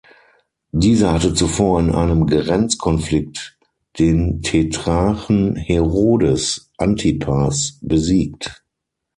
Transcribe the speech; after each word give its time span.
Dieser 0.71 1.13
hatte 1.13 1.35
zuvor 1.35 1.79
in 1.79 1.91
einem 1.91 2.25
Grenzkonflikt 2.25 3.59
den 3.99 4.41
Tetrarchen 4.41 5.55
Herodes 5.55 6.71
Antipas 6.79 7.77
besiegt. 7.83 8.63